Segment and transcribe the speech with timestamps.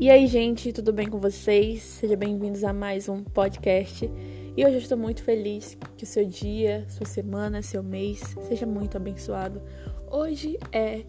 [0.00, 1.82] E aí, gente, tudo bem com vocês?
[1.82, 4.08] Sejam bem-vindos a mais um podcast.
[4.56, 8.64] E hoje eu estou muito feliz que o seu dia, sua semana, seu mês seja
[8.64, 9.60] muito abençoado.
[10.08, 11.02] Hoje é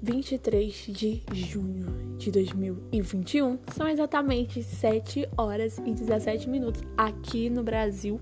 [0.00, 3.58] 23 de junho de 2021.
[3.76, 8.18] São exatamente 7 horas e 17 minutos aqui no Brasil,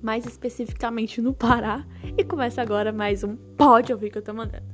[0.00, 1.86] mais especificamente no Pará.
[2.16, 4.64] E começa agora mais um Pode Ouvir que eu tô mandando.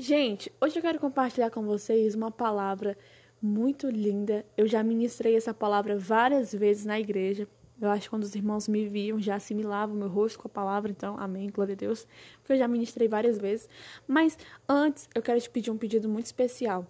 [0.00, 2.96] Gente, hoje eu quero compartilhar com vocês uma palavra
[3.40, 4.46] muito linda.
[4.56, 7.46] Eu já ministrei essa palavra várias vezes na igreja.
[7.78, 10.90] Eu acho que quando os irmãos me viam, já assimilavam meu rosto com a palavra,
[10.90, 12.06] então, amém, glória a Deus,
[12.38, 13.68] porque eu já ministrei várias vezes.
[14.08, 16.86] Mas antes, eu quero te pedir um pedido muito especial.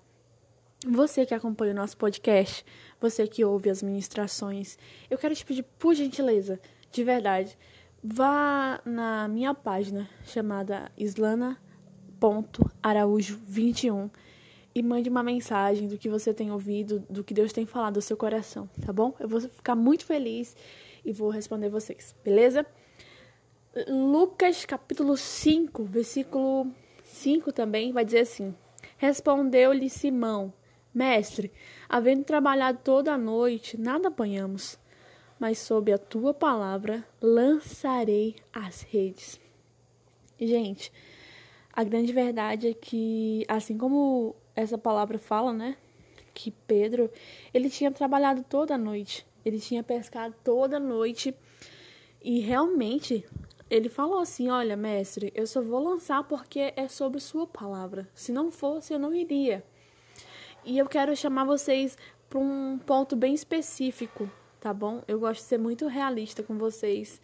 [0.86, 2.64] Você que acompanha o nosso podcast,
[3.00, 4.78] você que ouve as ministrações,
[5.10, 6.60] eu quero te pedir, por gentileza,
[6.92, 7.58] de verdade,
[8.04, 11.58] vá na minha página chamada Islana
[12.82, 14.10] araújo21
[14.74, 18.02] e mande uma mensagem do que você tem ouvido, do que Deus tem falado ao
[18.02, 19.14] seu coração, tá bom?
[19.18, 20.56] Eu vou ficar muito feliz
[21.04, 22.64] e vou responder vocês, beleza?
[23.88, 26.72] Lucas capítulo 5, versículo
[27.04, 28.54] 5 também vai dizer assim:
[28.96, 30.52] Respondeu-lhe Simão,
[30.92, 31.52] mestre,
[31.88, 34.78] havendo trabalhado toda a noite, nada apanhamos,
[35.38, 39.40] mas sob a tua palavra lançarei as redes.
[40.38, 40.92] Gente,
[41.80, 45.78] a grande verdade é que, assim como essa palavra fala, né?
[46.34, 47.10] Que Pedro,
[47.54, 49.26] ele tinha trabalhado toda a noite.
[49.42, 51.34] Ele tinha pescado toda a noite.
[52.22, 53.26] E realmente,
[53.70, 58.06] ele falou assim: Olha, mestre, eu só vou lançar porque é sobre sua palavra.
[58.14, 59.64] Se não fosse, eu não iria.
[60.62, 61.96] E eu quero chamar vocês
[62.28, 65.02] para um ponto bem específico, tá bom?
[65.08, 67.22] Eu gosto de ser muito realista com vocês.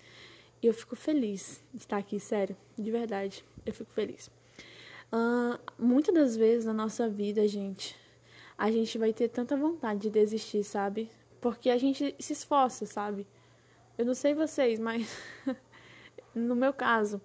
[0.63, 3.45] E eu fico feliz de estar aqui, sério, de verdade.
[3.67, 4.35] Eu fico feliz.
[5.13, 7.97] Uh, muitas das vezes na nossa vida, gente,
[8.59, 11.11] a gente vai ter tanta vontade de desistir, sabe?
[11.41, 13.27] Porque a gente se esforça, sabe?
[13.97, 15.09] Eu não sei vocês, mas
[16.35, 17.21] no meu caso,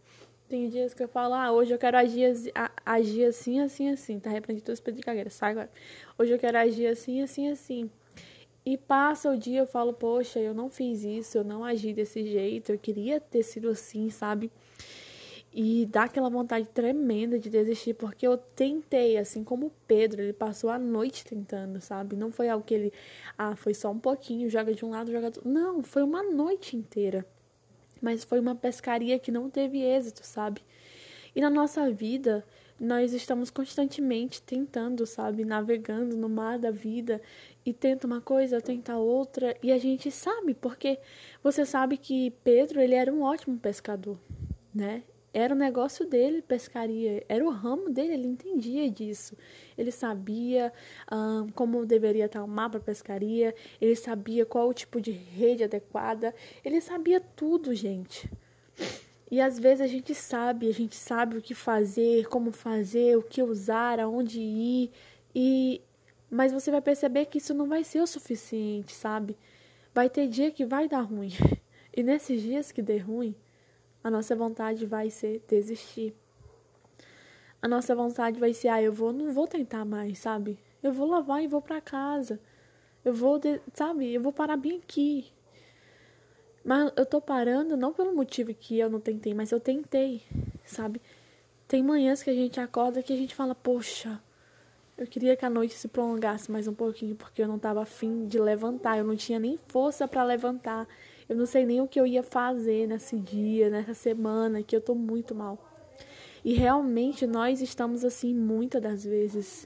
[0.47, 2.52] tem dias que eu falo, ah, hoje eu quero agir,
[2.86, 4.19] agir assim, assim, assim.
[4.19, 5.72] Tá repreendido todo espírito de cagueira, sai agora.
[6.18, 7.90] Hoje eu quero agir assim, assim, assim.
[8.66, 12.24] E passa o dia, eu falo, poxa, eu não fiz isso, eu não agi desse
[12.24, 14.52] jeito, eu queria ter sido assim, sabe?
[15.53, 20.69] E dá aquela vontade tremenda de desistir, porque eu tentei, assim como Pedro, ele passou
[20.69, 22.16] a noite tentando, sabe?
[22.16, 22.94] Não foi algo que ele,
[23.38, 26.78] ah, foi só um pouquinho, joga de um lado, joga do Não, foi uma noite
[26.78, 27.25] inteira.
[28.01, 30.62] Mas foi uma pescaria que não teve êxito, sabe?
[31.35, 32.45] E na nossa vida,
[32.79, 35.45] nós estamos constantemente tentando, sabe?
[35.45, 37.22] Navegando no mar da vida
[37.66, 40.97] e tenta uma coisa, tenta outra, e a gente sabe, porque
[41.44, 44.18] você sabe que Pedro, ele era um ótimo pescador,
[44.73, 45.03] né?
[45.34, 49.38] Era o negócio dele, pescaria, era o ramo dele, ele entendia disso.
[49.78, 50.74] Ele sabia
[51.12, 55.64] um, como deveria estar o mar para pescaria, ele sabia qual o tipo de rede
[55.64, 58.30] adequada, ele sabia tudo, gente.
[59.31, 63.24] E às vezes a gente sabe, a gente sabe o que fazer, como fazer, o
[63.24, 64.92] que usar, aonde ir,
[65.34, 65.81] e
[66.30, 69.38] mas você vai perceber que isso não vai ser o suficiente, sabe?
[69.94, 71.31] Vai ter dia que vai dar ruim.
[71.94, 73.36] E nesses dias que der ruim,
[74.03, 76.16] a nossa vontade vai ser desistir.
[77.62, 80.57] A nossa vontade vai ser, ah, eu vou, não vou tentar mais, sabe?
[80.81, 82.39] Eu vou lavar e vou para casa.
[83.06, 83.39] Eu vou,
[83.73, 84.13] sabe?
[84.13, 85.31] Eu vou parar bem aqui.
[86.63, 90.23] Mas eu tô parando não pelo motivo que eu não tentei, mas eu tentei,
[90.66, 91.01] sabe?
[91.68, 94.22] Tem manhãs que a gente acorda que a gente fala, poxa,
[94.97, 98.28] eu queria que a noite se prolongasse mais um pouquinho, porque eu não tava afim
[98.28, 100.88] de levantar, eu não tinha nem força para levantar.
[101.31, 104.81] Eu não sei nem o que eu ia fazer nesse dia, nessa semana, que eu
[104.81, 105.58] tô muito mal.
[106.44, 109.66] E realmente nós estamos assim muitas das vezes.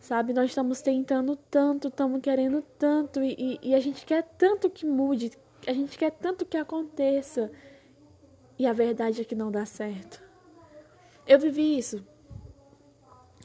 [0.00, 4.84] Sabe, nós estamos tentando tanto, estamos querendo tanto, e, e, a gente quer tanto que
[4.84, 5.30] mude,
[5.64, 7.52] a gente quer tanto que aconteça.
[8.58, 10.20] E a verdade é que não dá certo.
[11.24, 12.04] Eu vivi isso,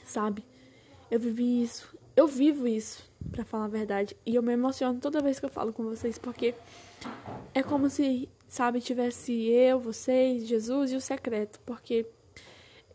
[0.03, 0.43] sabe?
[1.11, 4.17] Eu vivi isso, eu vivo isso, para falar a verdade.
[4.25, 6.55] E eu me emociono toda vez que eu falo com vocês, porque
[7.53, 12.05] é como se, sabe, tivesse eu, vocês, Jesus e o secreto, porque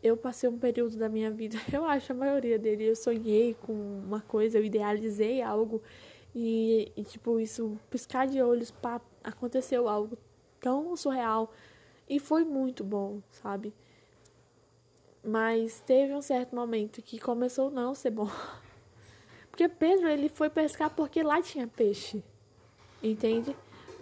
[0.01, 3.73] eu passei um período da minha vida, eu acho a maioria dele, eu sonhei com
[3.73, 5.81] uma coisa, eu idealizei algo
[6.33, 10.17] e, e tipo, isso, piscar de olhos, pá, aconteceu algo
[10.59, 11.51] tão surreal
[12.09, 13.73] e foi muito bom, sabe?
[15.23, 18.29] Mas teve um certo momento que começou não ser bom.
[19.51, 22.23] Porque Pedro, ele foi pescar porque lá tinha peixe.
[23.01, 23.55] Entende?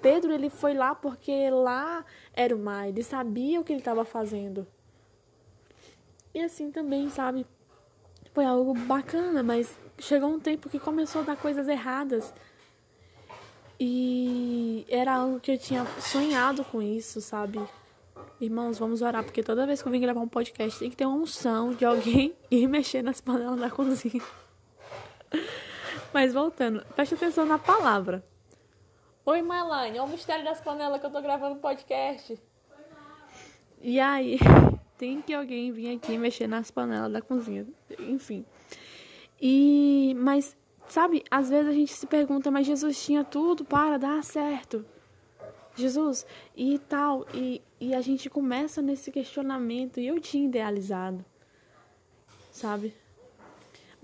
[0.06, 4.06] Pedro ele foi lá porque lá era o mar, ele sabia o que ele estava
[4.06, 4.68] fazendo.
[6.32, 7.44] E assim também, sabe?
[8.36, 12.34] foi algo bacana, mas chegou um tempo que começou a dar coisas erradas.
[13.80, 17.60] E era algo que eu tinha sonhado com isso, sabe?
[18.40, 21.06] Irmãos, vamos orar, porque toda vez que eu vim gravar um podcast tem que ter
[21.06, 24.22] uma unção de alguém ir mexer nas panelas da cozinha.
[26.14, 28.22] Mas voltando, preste atenção na palavra.
[29.28, 32.40] Oi, Malane, é o mistério das panelas que eu tô gravando podcast.
[33.82, 34.38] E aí,
[35.00, 37.66] tem que alguém vir aqui mexer nas panelas da cozinha.
[37.98, 38.46] Enfim.
[39.42, 40.56] E, mas,
[40.88, 44.86] sabe, às vezes a gente se pergunta, mas Jesus tinha tudo para dar certo.
[45.76, 46.24] Jesus,
[46.56, 47.26] e tal.
[47.34, 50.00] E, e a gente começa nesse questionamento.
[50.00, 51.26] E eu tinha idealizado,
[52.52, 52.94] sabe?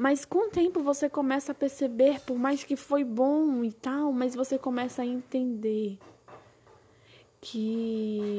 [0.02, 4.12] Mas com o tempo você começa a perceber, por mais que foi bom e tal,
[4.12, 6.00] mas você começa a entender
[7.40, 8.38] que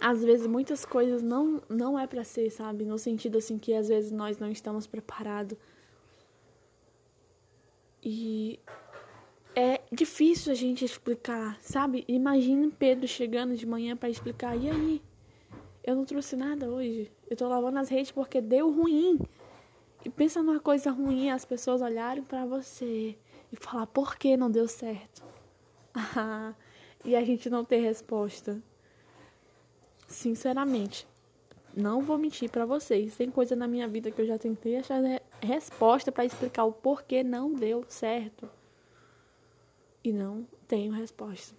[0.00, 2.84] às vezes muitas coisas não não é para ser, sabe?
[2.84, 5.56] No sentido assim que às vezes nós não estamos preparados.
[8.02, 8.58] E
[9.54, 12.04] é difícil a gente explicar, sabe?
[12.08, 15.02] Imagine Pedro chegando de manhã para explicar: "E aí?
[15.84, 17.08] Eu não trouxe nada hoje.
[17.30, 19.20] Eu tô lavando as redes porque deu ruim."
[20.04, 23.16] E pensa numa coisa ruim, as pessoas olharem para você
[23.52, 25.22] e falar: "Por que não deu certo?"
[27.04, 28.62] e a gente não ter resposta.
[30.08, 31.06] Sinceramente,
[31.74, 33.16] não vou mentir para vocês.
[33.16, 35.00] Tem coisa na minha vida que eu já tentei achar
[35.40, 38.48] resposta para explicar o porquê não deu certo.
[40.02, 41.54] E não tenho resposta.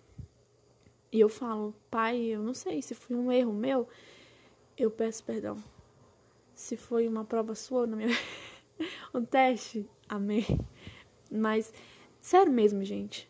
[1.11, 3.87] E eu falo, pai, eu não sei se foi um erro meu,
[4.77, 5.57] eu peço perdão.
[6.61, 8.09] Se foi uma prova sua na minha
[9.13, 10.45] um teste, amém.
[11.31, 11.73] Mas
[12.19, 13.29] sério mesmo, gente.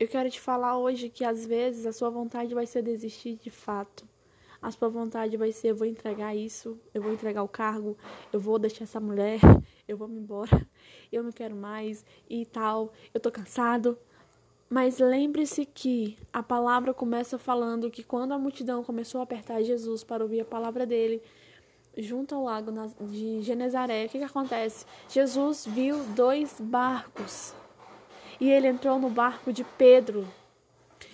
[0.00, 3.50] Eu quero te falar hoje que às vezes a sua vontade vai ser desistir de
[3.50, 4.06] fato
[4.60, 7.96] a sua vontade vai ser: eu vou entregar isso, eu vou entregar o cargo,
[8.32, 9.38] eu vou deixar essa mulher,
[9.86, 10.66] eu vou me embora,
[11.12, 13.96] eu não quero mais e tal, eu tô cansado.
[14.68, 20.04] Mas lembre-se que a palavra começa falando que quando a multidão começou a apertar Jesus
[20.04, 21.22] para ouvir a palavra dele,
[21.96, 22.70] junto ao lago
[23.06, 24.84] de Genezaré, o que, que acontece?
[25.08, 27.54] Jesus viu dois barcos
[28.40, 30.26] e ele entrou no barco de Pedro.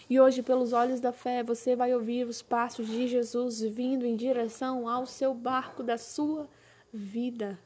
[0.09, 4.15] E hoje, pelos olhos da fé, você vai ouvir os passos de Jesus vindo em
[4.15, 6.47] direção ao seu barco da sua
[6.93, 7.59] vida.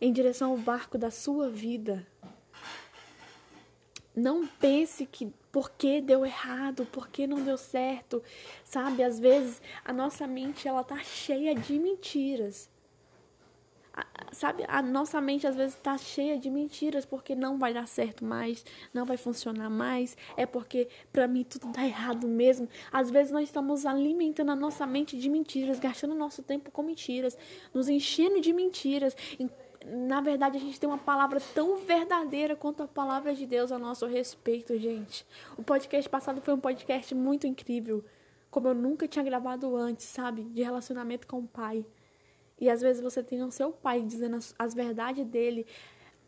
[0.00, 2.06] Em direção ao barco da sua vida.
[4.14, 8.22] Não pense que porque deu errado, porque não deu certo,
[8.62, 9.02] sabe?
[9.02, 12.68] Às vezes a nossa mente ela tá cheia de mentiras
[14.32, 18.24] sabe, a nossa mente às vezes está cheia de mentiras porque não vai dar certo
[18.24, 22.68] mais, não vai funcionar mais, é porque para mim tudo dá errado mesmo.
[22.92, 27.36] Às vezes nós estamos alimentando a nossa mente de mentiras, gastando nosso tempo com mentiras,
[27.72, 29.16] nos enchendo de mentiras.
[29.88, 33.78] Na verdade, a gente tem uma palavra tão verdadeira quanto a palavra de Deus a
[33.78, 35.24] nosso respeito, gente.
[35.56, 38.04] O podcast passado foi um podcast muito incrível,
[38.50, 40.42] como eu nunca tinha gravado antes, sabe?
[40.42, 41.86] De relacionamento com o pai.
[42.60, 45.64] E às vezes você tem o seu pai dizendo as, as verdades dele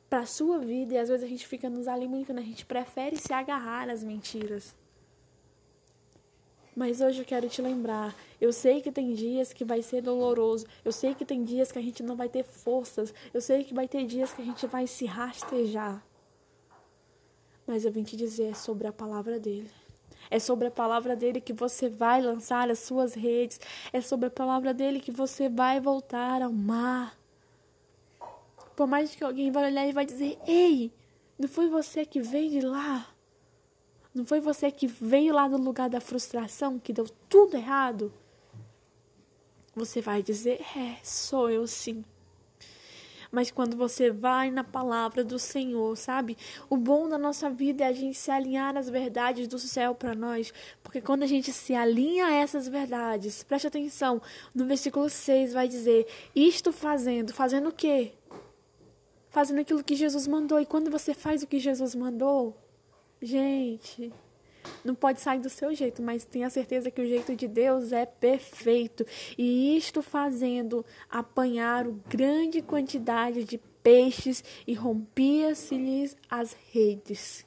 [0.09, 3.33] para sua vida e às vezes a gente fica nos alimentando, a gente prefere se
[3.33, 4.73] agarrar às mentiras.
[6.79, 10.65] Mas hoje eu quero te lembrar, eu sei que tem dias que vai ser doloroso,
[10.85, 13.75] eu sei que tem dias que a gente não vai ter forças, eu sei que
[13.75, 16.01] vai ter dias que a gente vai se rastejar.
[17.67, 19.69] Mas eu vim te dizer sobre a palavra dele.
[20.31, 23.59] É sobre a palavra dele que você vai lançar as suas redes.
[23.93, 27.19] É sobre a palavra dele que você vai voltar ao mar.
[28.77, 30.93] Por mais que alguém vai olhar e vai dizer: Ei,
[31.37, 33.18] não foi você que veio de lá?
[34.15, 38.13] Não foi você que veio lá do lugar da frustração, que deu tudo errado?
[39.75, 42.05] Você vai dizer: É, sou eu sim
[43.31, 46.37] mas quando você vai na palavra do Senhor, sabe?
[46.69, 50.15] O bom da nossa vida é a gente se alinhar às verdades do céu para
[50.15, 54.21] nós, porque quando a gente se alinha a essas verdades, preste atenção,
[54.55, 58.13] no versículo 6 vai dizer: Isto fazendo, fazendo o quê?
[59.31, 60.59] Fazendo aquilo que Jesus mandou.
[60.59, 62.57] E quando você faz o que Jesus mandou,
[63.21, 64.13] gente,
[64.85, 68.07] não pode sair do seu jeito, mas tenha certeza que o jeito de Deus é
[68.07, 69.05] perfeito.
[69.37, 77.47] E isto fazendo, apanharam grande quantidade de peixes e rompia-se-lhes as redes.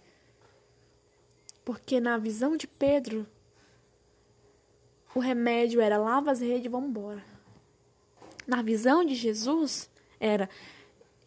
[1.64, 3.28] Porque na visão de Pedro,
[5.14, 7.24] o remédio era lava as redes e vamos embora.
[8.48, 10.50] Na visão de Jesus, era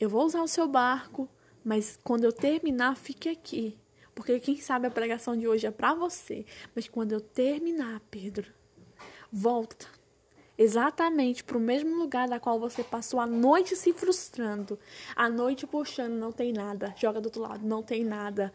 [0.00, 1.28] eu vou usar o seu barco,
[1.64, 3.78] mas quando eu terminar, fique aqui.
[4.14, 6.46] Porque quem sabe a pregação de hoje é para você.
[6.74, 8.52] Mas quando eu terminar, Pedro,
[9.32, 9.86] volta.
[10.56, 14.78] exatamente para o mesmo lugar da qual você passou a noite se frustrando,
[15.16, 18.52] a noite puxando, não tem nada, joga do outro lado, não tem nada.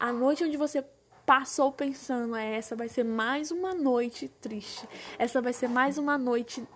[0.00, 0.82] A noite onde você
[1.26, 4.88] passou pensando, é, essa vai ser mais uma noite triste.
[5.18, 6.66] Essa vai ser mais uma noite.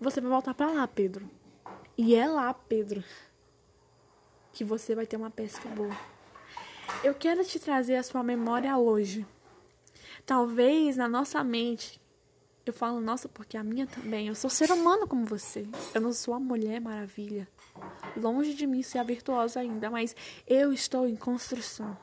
[0.00, 1.28] Você vai voltar para lá, Pedro.
[1.96, 3.02] E é lá, Pedro,
[4.52, 6.17] que você vai ter uma pesca boa.
[7.04, 9.26] Eu quero te trazer a sua memória hoje.
[10.26, 12.00] Talvez na nossa mente,
[12.66, 14.28] eu falo nossa porque a minha também.
[14.28, 15.66] Eu sou ser humano como você.
[15.94, 17.48] Eu não sou a mulher maravilha.
[18.16, 20.14] Longe de mim ser a virtuosa ainda, mas
[20.46, 21.96] eu estou em construção.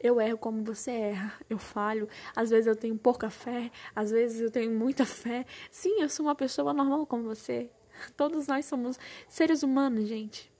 [0.00, 2.08] Eu erro como você erra, eu falho.
[2.34, 5.44] Às vezes eu tenho pouca fé, às vezes eu tenho muita fé.
[5.70, 7.70] Sim, eu sou uma pessoa normal como você.
[8.16, 8.98] Todos nós somos
[9.28, 10.50] seres humanos, gente.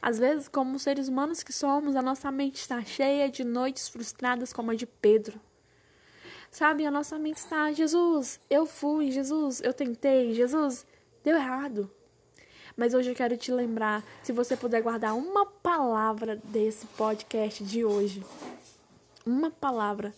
[0.00, 4.52] Às vezes, como seres humanos que somos, a nossa mente está cheia de noites frustradas
[4.52, 5.40] como a de Pedro.
[6.50, 10.84] Sabe, a nossa mente está, Jesus, eu fui, Jesus, eu tentei, Jesus,
[11.22, 11.90] deu errado.
[12.76, 17.84] Mas hoje eu quero te lembrar, se você puder guardar uma palavra desse podcast de
[17.84, 18.24] hoje,
[19.24, 20.12] uma palavra,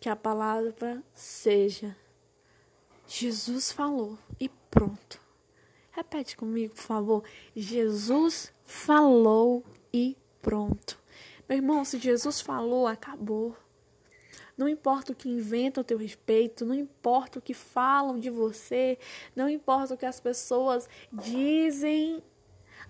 [0.00, 1.96] que a palavra seja
[3.08, 5.20] Jesus falou e pronto.
[5.92, 7.24] Repete comigo, por favor.
[7.54, 10.98] Jesus falou e pronto.
[11.48, 13.56] Meu irmão, se Jesus falou, acabou.
[14.58, 18.98] Não importa o que inventam a teu respeito, não importa o que falam de você,
[19.34, 22.22] não importa o que as pessoas dizem.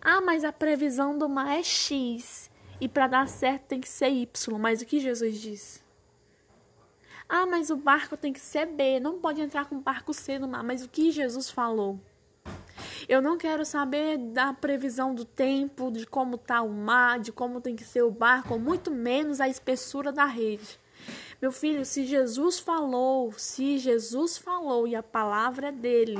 [0.00, 4.09] Ah, mas a previsão do mar é X e para dar certo tem que ser
[4.09, 4.59] Y.
[4.59, 5.85] Mas o que Jesus diz?
[7.28, 10.47] Ah, mas o barco tem que ser B, não pode entrar com barco C no
[10.47, 10.62] mar.
[10.62, 11.99] Mas o que Jesus falou?
[13.09, 17.61] Eu não quero saber da previsão do tempo, de como está o mar, de como
[17.61, 20.81] tem que ser o barco, muito menos a espessura da rede.
[21.41, 26.19] Meu filho, se Jesus falou, se Jesus falou e a palavra é dele,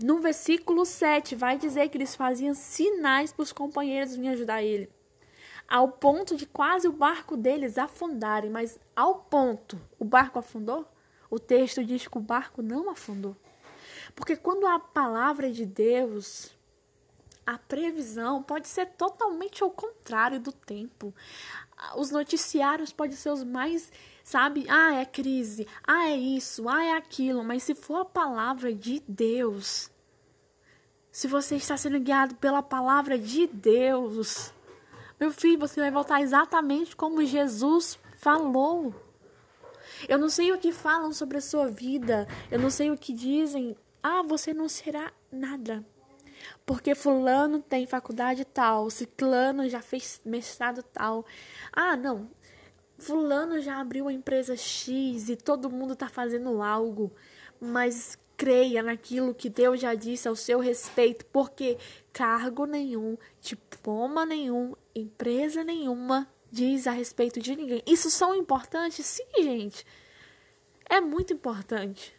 [0.00, 4.88] no versículo 7 vai dizer que eles faziam sinais para os companheiros virem ajudar ele.
[5.66, 10.86] Ao ponto de quase o barco deles afundarem, mas ao ponto, o barco afundou?
[11.28, 13.36] O texto diz que o barco não afundou.
[14.14, 16.50] Porque quando a palavra de Deus,
[17.46, 21.14] a previsão pode ser totalmente ao contrário do tempo.
[21.96, 23.90] Os noticiários podem ser os mais
[24.30, 24.64] sabe?
[24.68, 29.02] Ah, é crise, ah, é isso, ah, é aquilo, mas se for a palavra de
[29.08, 29.90] Deus,
[31.10, 34.52] se você está sendo guiado pela palavra de Deus,
[35.18, 38.94] meu filho, você vai voltar exatamente como Jesus falou.
[40.08, 43.12] Eu não sei o que falam sobre a sua vida, eu não sei o que
[43.12, 43.76] dizem.
[44.02, 45.84] Ah, você não será nada.
[46.64, 51.26] Porque fulano tem faculdade tal, ciclano já fez mestrado tal.
[51.72, 52.30] Ah, não,
[53.00, 57.10] Fulano já abriu a empresa X e todo mundo está fazendo algo,
[57.58, 61.78] mas creia naquilo que Deus já disse ao seu respeito, porque
[62.12, 67.82] cargo nenhum, diploma nenhum, empresa nenhuma diz a respeito de ninguém.
[67.86, 69.04] Isso são importantes?
[69.06, 69.86] Sim, gente.
[70.88, 72.14] É muito importante.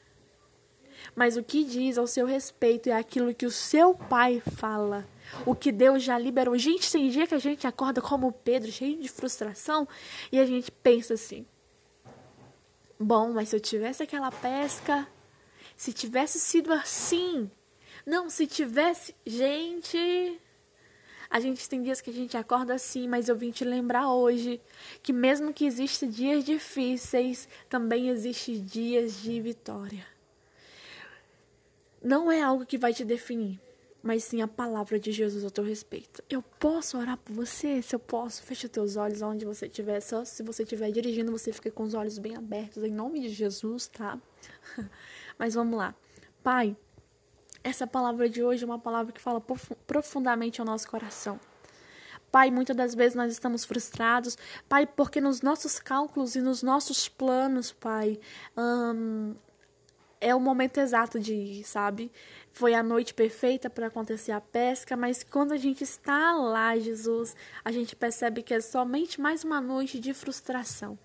[1.15, 5.05] Mas o que diz ao seu respeito é aquilo que o seu pai fala
[5.45, 6.57] o que Deus já liberou.
[6.57, 9.87] Gente, tem dia que a gente acorda como Pedro, cheio de frustração,
[10.31, 11.45] e a gente pensa assim:
[12.99, 15.07] bom, mas se eu tivesse aquela pesca,
[15.75, 17.49] se tivesse sido assim,
[18.05, 19.15] não, se tivesse.
[19.25, 20.39] Gente.
[21.29, 24.59] A gente tem dias que a gente acorda assim, mas eu vim te lembrar hoje
[25.01, 30.05] que mesmo que existam dias difíceis, também existem dias de vitória.
[32.01, 33.59] Não é algo que vai te definir
[34.03, 36.23] mas sim a palavra de Jesus ao teu respeito.
[36.29, 37.81] Eu posso orar por você?
[37.81, 39.99] Se eu posso, feche os teus olhos onde você estiver.
[39.99, 43.29] Só se você estiver dirigindo, você fica com os olhos bem abertos, em nome de
[43.29, 44.17] Jesus, tá?
[45.37, 45.93] Mas vamos lá.
[46.43, 46.75] Pai,
[47.63, 49.41] essa palavra de hoje é uma palavra que fala
[49.85, 51.39] profundamente ao nosso coração.
[52.31, 57.07] Pai, muitas das vezes nós estamos frustrados, Pai, porque nos nossos cálculos e nos nossos
[57.07, 58.19] planos, Pai,
[58.57, 59.35] hum,
[60.21, 62.11] é o momento exato de ir, sabe?
[62.51, 67.35] Foi a noite perfeita para acontecer a pesca, mas quando a gente está lá, Jesus,
[67.65, 70.97] a gente percebe que é somente mais uma noite de frustração.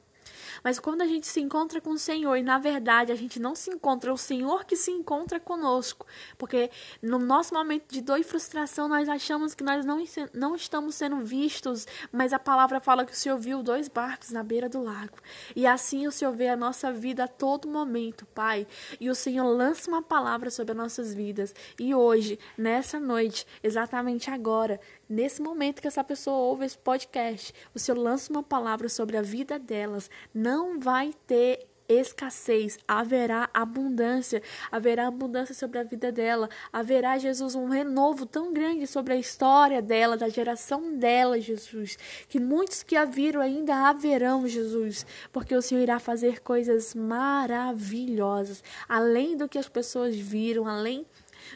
[0.63, 3.55] Mas quando a gente se encontra com o Senhor, e na verdade a gente não
[3.55, 6.71] se encontra, é o Senhor que se encontra conosco, porque
[7.03, 11.19] no nosso momento de dor e frustração nós achamos que nós não, não estamos sendo
[11.19, 15.19] vistos, mas a palavra fala que o Senhor viu dois barcos na beira do lago.
[15.55, 18.67] E assim o Senhor vê a nossa vida a todo momento, Pai.
[19.01, 21.55] E o Senhor lança uma palavra sobre as nossas vidas.
[21.79, 27.79] E hoje, nessa noite, exatamente agora, Nesse momento que essa pessoa ouve esse podcast, o
[27.79, 35.07] Senhor lança uma palavra sobre a vida delas, não vai ter escassez, haverá abundância, haverá
[35.07, 40.17] abundância sobre a vida dela, haverá, Jesus, um renovo tão grande sobre a história dela,
[40.17, 41.97] da geração dela, Jesus,
[42.29, 48.63] que muitos que a viram ainda haverão, Jesus, porque o Senhor irá fazer coisas maravilhosas,
[48.89, 51.07] além do que as pessoas viram, além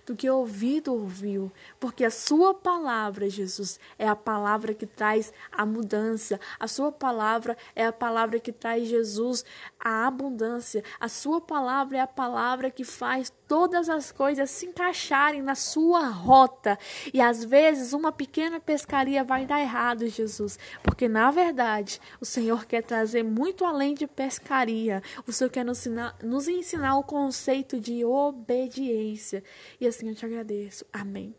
[0.06, 5.64] do que ouvido ouviu, porque a sua palavra, Jesus, é a palavra que traz a
[5.64, 6.40] mudança.
[6.58, 9.44] A sua palavra é a palavra que traz Jesus
[9.78, 10.84] a abundância.
[10.98, 16.06] A sua palavra é a palavra que faz todas as coisas se encaixarem na sua
[16.06, 16.78] rota.
[17.12, 22.64] E às vezes uma pequena pescaria vai dar errado, Jesus, porque na verdade o Senhor
[22.64, 25.02] quer trazer muito além de pescaria.
[25.26, 29.42] O Senhor quer nos ensinar, nos ensinar o conceito de obediência.
[29.80, 30.86] E assim eu te agradeço.
[30.92, 31.34] Amém.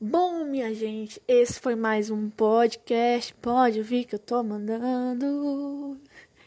[0.00, 3.34] Bom, minha gente, esse foi mais um podcast.
[3.34, 6.00] Pode ouvir que eu tô mandando.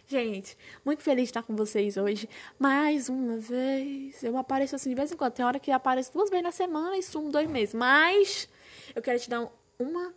[0.08, 2.30] Gente, muito feliz de estar com vocês hoje.
[2.60, 4.22] Mais uma vez.
[4.24, 5.34] Eu apareço assim de vez em quando.
[5.34, 7.74] Tem hora que apareço duas vezes na semana e sumo dois meses.
[7.74, 8.50] Mas
[8.94, 10.14] eu quero te dar uma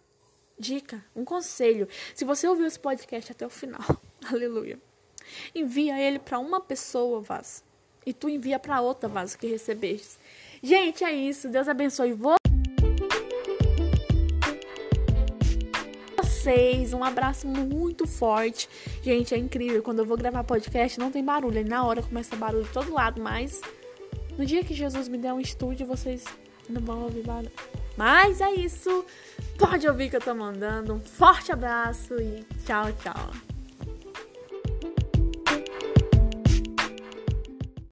[0.58, 1.88] dica, um conselho.
[2.14, 3.80] Se você ouviu esse podcast até o final,
[4.28, 4.78] aleluia.
[5.54, 7.64] Envia ele para uma pessoa, Vaz.
[8.04, 10.18] E tu envia para outra, Vaz, que recebeste.
[10.62, 11.48] Gente, é isso.
[11.48, 12.12] Deus abençoe
[16.46, 16.92] vocês.
[16.92, 18.68] Um abraço muito forte.
[19.02, 19.82] Gente, é incrível.
[19.82, 21.58] Quando eu vou gravar podcast, não tem barulho.
[21.58, 23.20] Aí na hora começa barulho de todo lado.
[23.20, 23.60] Mas
[24.38, 26.24] no dia que Jesus me der um estúdio, vocês
[26.68, 27.50] não vão ouvir barulho.
[27.96, 29.04] Mas é isso.
[29.58, 30.94] Pode ouvir que eu tô mandando.
[30.94, 33.55] Um forte abraço e tchau, tchau.